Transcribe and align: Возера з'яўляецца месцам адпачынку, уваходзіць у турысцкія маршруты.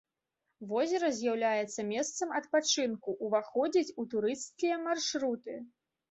Возера 0.69 1.09
з'яўляецца 1.17 1.83
месцам 1.89 2.31
адпачынку, 2.39 3.09
уваходзіць 3.27 3.93
у 4.01 4.05
турысцкія 4.13 4.79
маршруты. 4.87 5.55